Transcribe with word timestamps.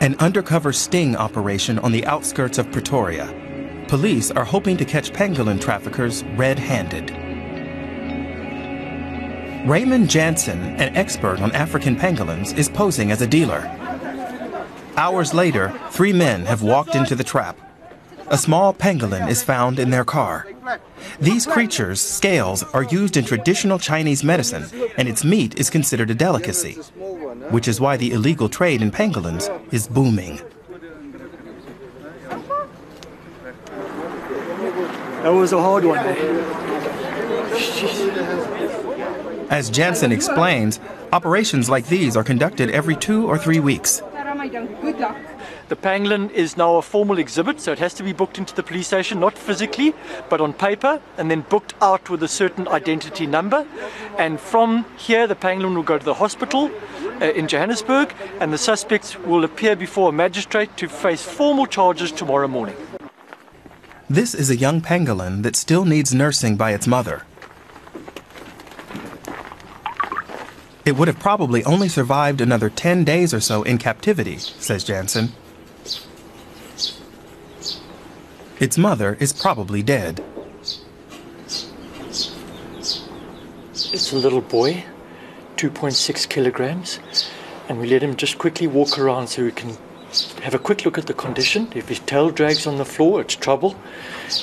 An 0.00 0.16
undercover 0.18 0.72
sting 0.72 1.14
operation 1.14 1.78
on 1.80 1.92
the 1.92 2.06
outskirts 2.06 2.56
of 2.56 2.72
Pretoria. 2.72 3.84
Police 3.86 4.30
are 4.30 4.46
hoping 4.46 4.78
to 4.78 4.86
catch 4.86 5.12
pangolin 5.12 5.60
traffickers 5.60 6.24
red 6.36 6.58
handed. 6.58 7.10
Raymond 9.68 10.08
Jansen, 10.08 10.58
an 10.58 10.96
expert 10.96 11.42
on 11.42 11.52
African 11.52 11.96
pangolins, 11.96 12.56
is 12.56 12.70
posing 12.70 13.10
as 13.12 13.20
a 13.20 13.26
dealer. 13.26 13.60
Hours 14.96 15.34
later, 15.34 15.78
three 15.90 16.14
men 16.14 16.46
have 16.46 16.62
walked 16.62 16.94
into 16.94 17.14
the 17.14 17.22
trap. 17.22 17.58
A 18.28 18.38
small 18.38 18.72
pangolin 18.72 19.28
is 19.28 19.42
found 19.42 19.78
in 19.78 19.90
their 19.90 20.04
car. 20.04 20.46
These 21.20 21.46
creatures' 21.46 22.00
scales 22.00 22.62
are 22.62 22.84
used 22.84 23.18
in 23.18 23.24
traditional 23.26 23.78
Chinese 23.78 24.24
medicine, 24.24 24.64
and 24.96 25.08
its 25.08 25.24
meat 25.24 25.58
is 25.60 25.68
considered 25.68 26.10
a 26.10 26.14
delicacy, 26.14 26.78
which 27.50 27.68
is 27.68 27.80
why 27.80 27.96
the 27.96 28.12
illegal 28.12 28.48
trade 28.48 28.82
in 28.82 28.90
pangolins 28.90 29.48
is 29.72 29.86
booming. 29.86 30.40
That 35.22 35.30
was 35.30 35.52
a 35.52 35.60
hard 35.60 35.84
one. 35.84 35.98
As 39.50 39.68
Jansen 39.68 40.12
explains, 40.12 40.80
operations 41.12 41.68
like 41.68 41.88
these 41.88 42.16
are 42.16 42.24
conducted 42.24 42.70
every 42.70 42.96
two 42.96 43.26
or 43.26 43.36
three 43.36 43.60
weeks. 43.60 44.00
The 45.70 45.76
pangolin 45.76 46.32
is 46.32 46.56
now 46.56 46.78
a 46.78 46.82
formal 46.82 47.18
exhibit, 47.18 47.60
so 47.60 47.70
it 47.70 47.78
has 47.78 47.94
to 47.94 48.02
be 48.02 48.12
booked 48.12 48.38
into 48.38 48.52
the 48.56 48.62
police 48.64 48.88
station, 48.88 49.20
not 49.20 49.38
physically, 49.38 49.94
but 50.28 50.40
on 50.40 50.52
paper, 50.52 51.00
and 51.16 51.30
then 51.30 51.42
booked 51.42 51.74
out 51.80 52.10
with 52.10 52.24
a 52.24 52.26
certain 52.28 52.66
identity 52.66 53.24
number. 53.24 53.64
And 54.18 54.40
from 54.40 54.84
here, 54.96 55.28
the 55.28 55.36
pangolin 55.36 55.76
will 55.76 55.84
go 55.84 55.96
to 55.96 56.04
the 56.04 56.14
hospital 56.14 56.72
uh, 57.22 57.26
in 57.26 57.46
Johannesburg, 57.46 58.12
and 58.40 58.52
the 58.52 58.58
suspects 58.58 59.16
will 59.16 59.44
appear 59.44 59.76
before 59.76 60.08
a 60.08 60.12
magistrate 60.12 60.76
to 60.78 60.88
face 60.88 61.22
formal 61.22 61.66
charges 61.66 62.10
tomorrow 62.10 62.48
morning. 62.48 62.74
This 64.08 64.34
is 64.34 64.50
a 64.50 64.56
young 64.56 64.80
pangolin 64.80 65.44
that 65.44 65.54
still 65.54 65.84
needs 65.84 66.12
nursing 66.12 66.56
by 66.56 66.72
its 66.72 66.88
mother. 66.88 67.22
It 70.84 70.96
would 70.96 71.06
have 71.06 71.20
probably 71.20 71.62
only 71.62 71.88
survived 71.88 72.40
another 72.40 72.70
10 72.70 73.04
days 73.04 73.32
or 73.32 73.38
so 73.38 73.62
in 73.62 73.78
captivity, 73.78 74.38
says 74.38 74.82
Jansen. 74.82 75.32
Its 78.60 78.76
mother 78.76 79.16
is 79.18 79.32
probably 79.32 79.82
dead. 79.82 80.22
It's 83.72 84.12
a 84.12 84.16
little 84.16 84.42
boy, 84.42 84.84
2.6 85.56 86.28
kilograms, 86.28 87.00
and 87.70 87.80
we 87.80 87.86
let 87.88 88.02
him 88.02 88.16
just 88.16 88.36
quickly 88.36 88.66
walk 88.66 88.98
around 88.98 89.28
so 89.28 89.44
we 89.44 89.52
can 89.52 89.78
have 90.42 90.52
a 90.52 90.58
quick 90.58 90.84
look 90.84 90.98
at 90.98 91.06
the 91.06 91.14
condition. 91.14 91.72
If 91.74 91.88
his 91.88 92.00
tail 92.00 92.28
drags 92.28 92.66
on 92.66 92.76
the 92.76 92.84
floor, 92.84 93.22
it's 93.22 93.34
trouble. 93.34 93.76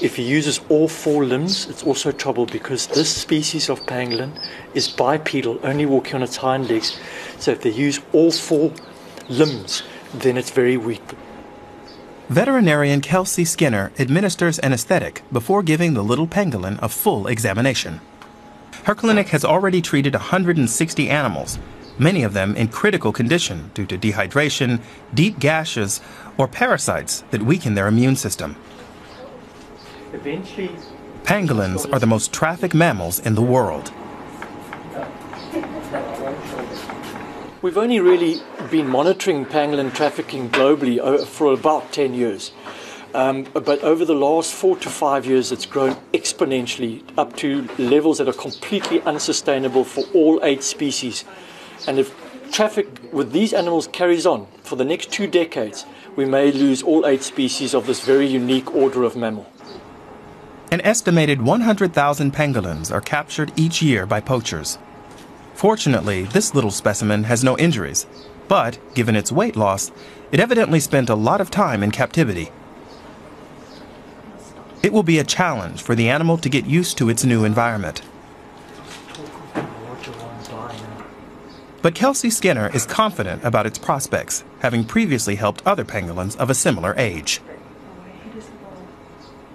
If 0.01 0.15
he 0.15 0.23
uses 0.23 0.61
all 0.67 0.87
four 0.87 1.23
limbs, 1.23 1.69
it's 1.69 1.83
also 1.83 2.11
trouble 2.11 2.47
because 2.47 2.87
this 2.87 3.15
species 3.15 3.69
of 3.69 3.85
pangolin 3.85 4.31
is 4.73 4.87
bipedal, 4.87 5.59
only 5.61 5.85
walking 5.85 6.15
on 6.15 6.23
its 6.23 6.37
hind 6.37 6.71
legs. 6.71 6.99
So 7.37 7.51
if 7.51 7.61
they 7.61 7.69
use 7.69 7.99
all 8.13 8.31
four 8.31 8.73
limbs, 9.29 9.83
then 10.11 10.37
it's 10.37 10.49
very 10.49 10.77
weak. 10.77 11.03
Veterinarian 12.29 12.99
Kelsey 12.99 13.45
Skinner 13.45 13.93
administers 13.97 14.59
anesthetic 14.59 15.23
before 15.31 15.63
giving 15.63 15.93
the 15.93 16.03
little 16.03 16.27
pangolin 16.27 16.77
a 16.81 16.89
full 16.89 17.25
examination. 17.25 18.01
Her 18.83 18.93
clinic 18.93 19.29
has 19.29 19.45
already 19.45 19.81
treated 19.81 20.13
160 20.13 21.09
animals, 21.09 21.57
many 21.97 22.23
of 22.23 22.33
them 22.33 22.53
in 22.57 22.67
critical 22.67 23.13
condition 23.13 23.71
due 23.73 23.85
to 23.85 23.97
dehydration, 23.97 24.81
deep 25.13 25.39
gashes, 25.39 26.01
or 26.37 26.49
parasites 26.49 27.21
that 27.31 27.43
weaken 27.43 27.75
their 27.75 27.87
immune 27.87 28.17
system. 28.17 28.57
Pangolins 31.23 31.91
are 31.93 31.99
the 31.99 32.05
most 32.05 32.33
trafficked 32.33 32.75
mammals 32.75 33.19
in 33.19 33.35
the 33.35 33.41
world. 33.41 33.93
We've 37.63 37.77
only 37.77 37.99
really 37.99 38.39
been 38.69 38.87
monitoring 38.87 39.43
pangolin 39.43 39.91
trafficking 39.91 40.49
globally 40.51 41.25
for 41.25 41.53
about 41.53 41.91
10 41.91 42.13
years. 42.13 42.51
Um, 43.15 43.45
but 43.45 43.81
over 43.83 44.05
the 44.05 44.13
last 44.13 44.53
four 44.53 44.77
to 44.77 44.89
five 44.89 45.25
years, 45.25 45.51
it's 45.51 45.65
grown 45.65 45.95
exponentially 46.13 47.03
up 47.17 47.35
to 47.37 47.67
levels 47.79 48.19
that 48.19 48.27
are 48.27 48.33
completely 48.33 49.01
unsustainable 49.01 49.83
for 49.83 50.03
all 50.13 50.39
eight 50.43 50.61
species. 50.61 51.25
And 51.87 51.97
if 51.97 52.13
traffic 52.51 52.87
with 53.11 53.31
these 53.31 53.53
animals 53.53 53.87
carries 53.87 54.27
on 54.27 54.45
for 54.61 54.75
the 54.75 54.85
next 54.85 55.11
two 55.11 55.25
decades, 55.25 55.83
we 56.15 56.25
may 56.25 56.51
lose 56.51 56.83
all 56.83 57.07
eight 57.07 57.23
species 57.23 57.73
of 57.73 57.87
this 57.87 58.05
very 58.05 58.27
unique 58.27 58.75
order 58.75 59.03
of 59.03 59.15
mammal. 59.15 59.51
An 60.71 60.81
estimated 60.81 61.41
100,000 61.41 62.33
pangolins 62.33 62.91
are 62.91 63.01
captured 63.01 63.51
each 63.55 63.81
year 63.81 64.05
by 64.05 64.19
poachers. 64.19 64.77
Fortunately, 65.57 66.21
this 66.21 66.53
little 66.53 66.69
specimen 66.69 67.23
has 67.23 67.43
no 67.43 67.57
injuries, 67.57 68.05
but 68.47 68.77
given 68.93 69.15
its 69.15 69.31
weight 69.31 69.55
loss, 69.55 69.91
it 70.31 70.39
evidently 70.39 70.79
spent 70.79 71.09
a 71.09 71.15
lot 71.15 71.41
of 71.41 71.49
time 71.49 71.81
in 71.81 71.89
captivity. 71.89 72.51
It 74.83 74.93
will 74.93 75.01
be 75.01 75.17
a 75.17 75.23
challenge 75.23 75.81
for 75.81 75.95
the 75.95 76.09
animal 76.09 76.37
to 76.37 76.47
get 76.47 76.67
used 76.67 76.99
to 76.99 77.09
its 77.09 77.25
new 77.25 77.43
environment. 77.43 78.03
But 81.81 81.95
Kelsey 81.95 82.29
Skinner 82.29 82.69
is 82.75 82.85
confident 82.85 83.43
about 83.43 83.65
its 83.65 83.79
prospects, 83.79 84.43
having 84.59 84.83
previously 84.83 85.37
helped 85.37 85.65
other 85.65 85.83
pangolins 85.83 86.35
of 86.37 86.51
a 86.51 86.53
similar 86.53 86.93
age. 86.99 87.41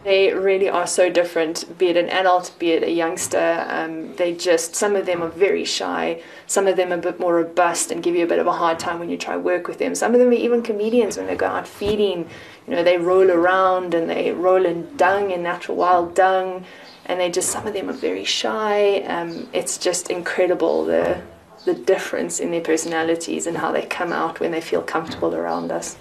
They 0.05 0.33
really 0.33 0.69
are 0.69 0.89
so 0.89 1.11
different, 1.11 1.79
be 1.79 1.87
it 1.87 1.97
an 1.97 2.09
adult, 2.09 2.53
be 2.59 2.73
it 2.73 2.83
a 2.83 2.91
youngster. 2.91 3.65
Um, 3.69 4.17
they 4.17 4.35
just, 4.35 4.75
some 4.75 4.97
of 4.97 5.07
them 5.07 5.23
are 5.23 5.29
very 5.29 5.65
shy, 5.65 6.21
some 6.49 6.67
of 6.67 6.77
them 6.77 6.91
are 6.91 6.97
a 6.97 7.01
bit 7.01 7.21
more 7.21 7.37
robust 7.37 7.93
and 7.93 8.03
give 8.03 8.17
you 8.17 8.25
a 8.25 8.27
bit 8.29 8.41
of 8.41 8.49
a 8.49 8.53
hard 8.53 8.81
time 8.81 8.99
when 8.99 9.09
you 9.11 9.17
try 9.17 9.37
work 9.37 9.69
with 9.69 9.79
them. 9.79 9.95
Some 9.95 10.13
of 10.13 10.19
them 10.19 10.31
are 10.31 10.33
even 10.33 10.61
comedians 10.61 11.17
when 11.17 11.29
they 11.29 11.37
go 11.37 11.47
out 11.47 11.69
feeding. 11.69 12.29
You 12.67 12.75
know, 12.75 12.83
they 12.83 12.99
roll 12.99 13.31
around 13.31 13.95
and 13.95 14.11
they 14.11 14.33
roll 14.33 14.67
in 14.67 14.97
dung, 14.97 15.31
in 15.31 15.45
natural 15.45 15.77
wild 15.77 16.17
dung, 16.17 16.65
and 17.07 17.21
they 17.21 17.31
just, 17.31 17.51
some 17.51 17.69
of 17.69 17.73
them 17.73 17.89
are 17.89 17.95
very 17.95 18.25
shy. 18.25 19.03
Um, 19.03 19.49
it's 19.53 19.79
just 19.79 20.11
incredible 20.11 20.84
the, 20.84 21.23
the 21.65 21.75
difference 21.75 22.41
in 22.41 22.51
their 22.51 22.61
personalities 22.61 23.47
and 23.47 23.57
how 23.57 23.71
they 23.71 23.87
come 23.87 24.13
out 24.13 24.41
when 24.41 24.51
they 24.51 24.61
feel 24.61 24.83
comfortable 24.83 25.33
around 25.33 25.71
us. 25.71 25.97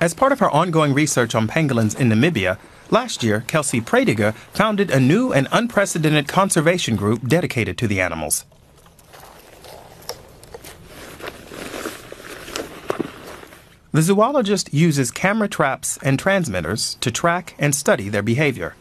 As 0.00 0.14
part 0.14 0.32
of 0.32 0.38
her 0.38 0.50
ongoing 0.50 0.94
research 0.94 1.34
on 1.34 1.46
pangolins 1.46 1.98
in 1.98 2.08
Namibia, 2.08 2.56
last 2.88 3.22
year 3.22 3.44
Kelsey 3.46 3.82
Prediger 3.82 4.32
founded 4.54 4.90
a 4.90 4.98
new 4.98 5.30
and 5.30 5.46
unprecedented 5.52 6.26
conservation 6.26 6.96
group 6.96 7.28
dedicated 7.28 7.76
to 7.76 7.86
the 7.86 8.00
animals. 8.00 8.46
The 13.92 14.00
zoologist 14.00 14.72
uses 14.72 15.10
camera 15.10 15.48
traps 15.48 15.98
and 16.02 16.18
transmitters 16.18 16.96
to 17.02 17.10
track 17.10 17.54
and 17.58 17.74
study 17.74 18.08
their 18.08 18.22
behavior. 18.22 18.76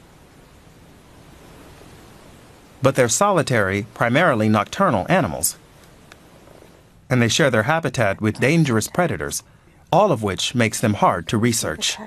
But 2.82 2.96
they're 2.96 3.10
solitary, 3.10 3.88
primarily 3.94 4.48
nocturnal 4.48 5.06
animals. 5.10 5.58
And 7.10 7.22
they 7.22 7.28
share 7.28 7.52
their 7.52 7.64
habitat 7.64 8.22
with 8.22 8.40
dangerous 8.40 8.88
predators 8.88 9.44
all 9.92 10.12
of 10.12 10.24
which 10.24 10.56
makes 10.56 10.80
them 10.80 10.96
hard 10.96 11.28
to 11.28 11.38
research. 11.38 11.98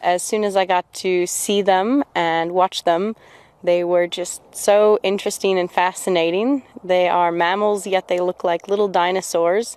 As 0.00 0.22
soon 0.22 0.44
as 0.44 0.56
I 0.56 0.64
got 0.64 0.92
to 0.94 1.26
see 1.26 1.60
them 1.62 2.04
and 2.14 2.52
watch 2.52 2.84
them, 2.84 3.16
they 3.62 3.82
were 3.82 4.06
just 4.06 4.40
so 4.54 5.00
interesting 5.02 5.58
and 5.58 5.70
fascinating. 5.70 6.62
They 6.84 7.08
are 7.08 7.32
mammals, 7.32 7.86
yet 7.86 8.06
they 8.06 8.20
look 8.20 8.44
like 8.44 8.68
little 8.68 8.86
dinosaurs. 8.88 9.76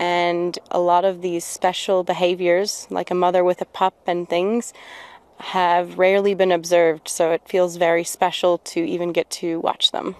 And 0.00 0.58
a 0.70 0.80
lot 0.80 1.04
of 1.04 1.22
these 1.22 1.44
special 1.44 2.02
behaviors, 2.02 2.88
like 2.90 3.10
a 3.10 3.14
mother 3.14 3.44
with 3.44 3.60
a 3.60 3.66
pup 3.66 3.94
and 4.06 4.28
things, 4.28 4.72
have 5.38 5.98
rarely 5.98 6.34
been 6.34 6.50
observed. 6.50 7.08
So 7.08 7.30
it 7.30 7.42
feels 7.46 7.76
very 7.76 8.02
special 8.02 8.58
to 8.58 8.80
even 8.80 9.12
get 9.12 9.30
to 9.30 9.60
watch 9.60 9.92
them. 9.92 10.16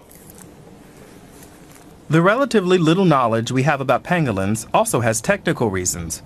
The 2.11 2.21
relatively 2.21 2.77
little 2.77 3.05
knowledge 3.05 3.53
we 3.53 3.63
have 3.63 3.79
about 3.79 4.03
pangolins 4.03 4.67
also 4.73 4.99
has 4.99 5.21
technical 5.21 5.69
reasons. 5.69 6.21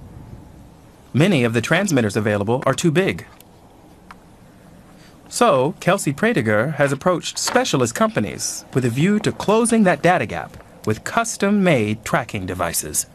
Many 1.13 1.43
of 1.43 1.53
the 1.53 1.61
transmitters 1.61 2.17
available 2.17 2.63
are 2.65 2.73
too 2.73 2.89
big. 2.89 3.27
So, 5.29 5.75
Kelsey 5.81 6.11
Prediger 6.11 6.73
has 6.77 6.91
approached 6.91 7.37
specialist 7.37 7.93
companies 7.93 8.65
with 8.73 8.83
a 8.83 8.89
view 8.89 9.19
to 9.19 9.31
closing 9.31 9.83
that 9.83 10.01
data 10.01 10.25
gap 10.25 10.57
with 10.87 11.03
custom 11.03 11.63
made 11.63 12.03
tracking 12.03 12.47
devices. 12.47 13.05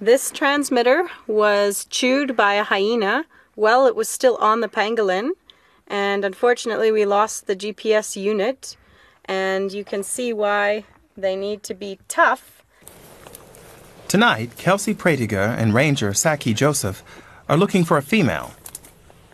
This 0.00 0.32
transmitter 0.32 1.08
was 1.28 1.84
chewed 1.84 2.36
by 2.36 2.54
a 2.54 2.64
hyena 2.64 3.26
while 3.54 3.86
it 3.86 3.94
was 3.94 4.08
still 4.08 4.36
on 4.38 4.58
the 4.58 4.68
pangolin, 4.68 5.30
and 5.86 6.24
unfortunately, 6.24 6.90
we 6.90 7.04
lost 7.04 7.46
the 7.46 7.54
GPS 7.54 8.20
unit 8.20 8.76
and 9.30 9.72
you 9.72 9.84
can 9.84 10.02
see 10.02 10.32
why 10.32 10.84
They 11.16 11.36
need 11.36 11.62
to 11.64 11.74
be 11.74 11.98
tough. 12.08 12.62
Tonight, 14.08 14.56
Kelsey 14.56 14.94
Prediger 14.94 15.56
and 15.56 15.74
Ranger 15.74 16.14
Saki 16.14 16.54
Joseph 16.54 17.02
are 17.48 17.58
looking 17.58 17.84
for 17.84 17.96
a 17.98 18.02
female. 18.02 18.52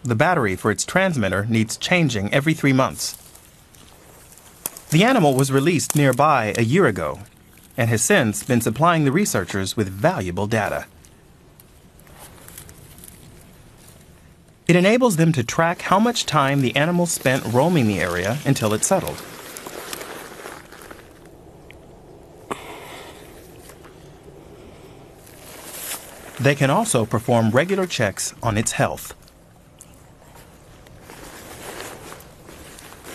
The 0.02 0.16
battery 0.16 0.56
for 0.56 0.70
its 0.70 0.84
transmitter 0.84 1.46
needs 1.46 1.76
changing 1.76 2.32
every 2.34 2.54
three 2.54 2.72
months. 2.72 3.16
The 4.90 5.04
animal 5.04 5.34
was 5.34 5.52
released 5.52 5.94
nearby 5.94 6.54
a 6.58 6.64
year 6.64 6.86
ago 6.86 7.20
and 7.76 7.88
has 7.88 8.02
since 8.02 8.42
been 8.42 8.60
supplying 8.60 9.04
the 9.04 9.12
researchers 9.12 9.76
with 9.76 9.88
valuable 9.88 10.46
data. 10.46 10.86
It 14.66 14.76
enables 14.76 15.16
them 15.16 15.32
to 15.32 15.44
track 15.44 15.82
how 15.82 16.00
much 16.00 16.26
time 16.26 16.60
the 16.60 16.74
animal 16.74 17.06
spent 17.06 17.44
roaming 17.44 17.86
the 17.86 18.00
area 18.00 18.38
until 18.44 18.74
it 18.74 18.82
settled. 18.82 19.22
They 26.46 26.54
can 26.54 26.70
also 26.70 27.04
perform 27.04 27.50
regular 27.50 27.88
checks 27.88 28.32
on 28.40 28.56
its 28.56 28.70
health. 28.70 29.14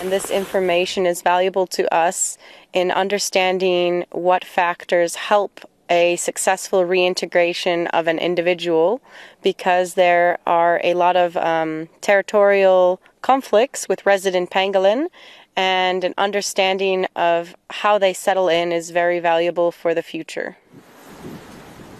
And 0.02 0.12
this 0.12 0.30
information 0.30 1.06
is 1.06 1.22
valuable 1.22 1.66
to 1.68 1.88
us 1.96 2.38
in 2.74 2.92
understanding 2.92 4.04
what 4.12 4.44
factors 4.44 5.16
help 5.16 5.62
a 5.90 6.18
successful 6.18 6.84
reintegration 6.84 7.88
of 7.88 8.08
an 8.08 8.20
individual 8.20 9.00
because 9.42 9.94
there 9.94 10.38
are 10.46 10.82
a 10.84 10.94
lot 10.94 11.16
of 11.16 11.38
um, 11.38 11.88
territorial 12.02 13.00
conflicts 13.22 13.88
with 13.88 14.06
resident 14.06 14.50
pangolin 14.50 15.08
and 15.56 16.04
an 16.04 16.14
understanding 16.18 17.06
of 17.16 17.56
how 17.70 17.98
they 17.98 18.12
settle 18.12 18.50
in 18.50 18.74
is 18.74 18.90
very 18.90 19.22
valuable 19.22 19.72
for 19.72 19.94
the 19.94 20.04
future. 20.04 20.58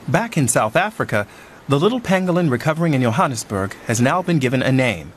Back 0.08 0.38
in 0.38 0.48
South 0.48 0.76
Africa, 0.76 1.28
the 1.70 1.80
little 1.80 2.00
pangolin 2.00 2.50
recovering 2.50 2.94
in 2.94 3.02
Johannesburg 3.02 3.76
has 3.86 4.02
now 4.02 4.22
been 4.22 4.40
given 4.40 4.62
a 4.62 4.72
name 4.72 5.14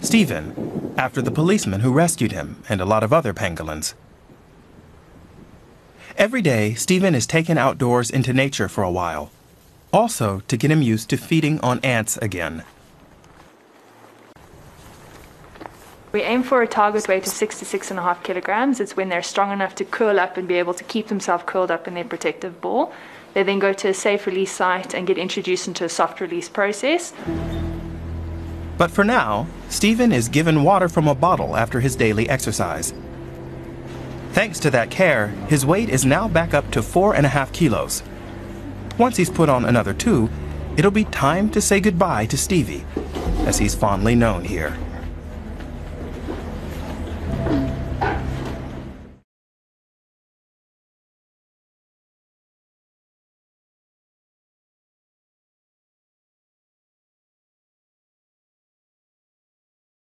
Stephen, 0.00 0.94
after 0.96 1.20
the 1.20 1.30
policeman 1.30 1.80
who 1.80 1.92
rescued 1.92 2.32
him 2.32 2.62
and 2.68 2.80
a 2.80 2.84
lot 2.84 3.02
of 3.02 3.12
other 3.12 3.34
pangolins. 3.34 3.94
Every 6.16 6.42
day, 6.42 6.74
Stephen 6.74 7.14
is 7.14 7.26
taken 7.26 7.58
outdoors 7.58 8.10
into 8.10 8.32
nature 8.32 8.68
for 8.68 8.84
a 8.84 8.90
while, 8.90 9.30
also 9.92 10.40
to 10.46 10.56
get 10.56 10.70
him 10.70 10.82
used 10.82 11.08
to 11.10 11.16
feeding 11.16 11.58
on 11.60 11.80
ants 11.80 12.16
again. 12.18 12.64
We 16.12 16.20
aim 16.20 16.42
for 16.42 16.60
a 16.60 16.68
target 16.68 17.08
weight 17.08 17.26
of 17.26 17.32
six 17.32 17.58
to 17.60 17.64
six 17.64 17.90
and 17.90 17.98
a 17.98 18.02
half 18.02 18.22
kilograms. 18.22 18.80
It's 18.80 18.94
when 18.94 19.08
they're 19.08 19.22
strong 19.22 19.50
enough 19.50 19.74
to 19.76 19.84
curl 19.86 20.20
up 20.20 20.36
and 20.36 20.46
be 20.46 20.56
able 20.56 20.74
to 20.74 20.84
keep 20.84 21.08
themselves 21.08 21.44
curled 21.46 21.70
up 21.70 21.88
in 21.88 21.94
their 21.94 22.04
protective 22.04 22.60
ball. 22.60 22.92
They 23.32 23.42
then 23.42 23.58
go 23.58 23.72
to 23.72 23.88
a 23.88 23.94
safe 23.94 24.26
release 24.26 24.52
site 24.52 24.92
and 24.92 25.06
get 25.06 25.16
introduced 25.16 25.66
into 25.66 25.86
a 25.86 25.88
soft 25.88 26.20
release 26.20 26.50
process. 26.50 27.14
But 28.76 28.90
for 28.90 29.04
now, 29.04 29.46
Stephen 29.70 30.12
is 30.12 30.28
given 30.28 30.64
water 30.64 30.90
from 30.90 31.08
a 31.08 31.14
bottle 31.14 31.56
after 31.56 31.80
his 31.80 31.96
daily 31.96 32.28
exercise. 32.28 32.92
Thanks 34.32 34.60
to 34.60 34.70
that 34.70 34.90
care, 34.90 35.28
his 35.48 35.64
weight 35.64 35.88
is 35.88 36.04
now 36.04 36.28
back 36.28 36.52
up 36.52 36.70
to 36.72 36.82
four 36.82 37.14
and 37.14 37.24
a 37.24 37.30
half 37.30 37.54
kilos. 37.54 38.02
Once 38.98 39.16
he's 39.16 39.30
put 39.30 39.48
on 39.48 39.64
another 39.64 39.94
two, 39.94 40.28
it'll 40.76 40.90
be 40.90 41.04
time 41.04 41.48
to 41.50 41.60
say 41.62 41.80
goodbye 41.80 42.26
to 42.26 42.36
Stevie, 42.36 42.84
as 43.46 43.56
he's 43.58 43.74
fondly 43.74 44.14
known 44.14 44.44
here. 44.44 44.76